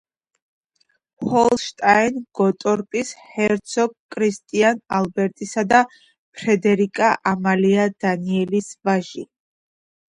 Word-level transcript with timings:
ჰოლშტაინ-გოტორპის 1.33 3.13
ჰერცოგ 3.35 3.95
კრისტიან 4.17 4.83
ალბერტისა 5.01 5.67
და 5.75 5.83
ფრედერიკა 6.41 7.15
ამალია 7.37 7.89
დანიელის 8.05 8.77
ვაჟი. 8.89 9.31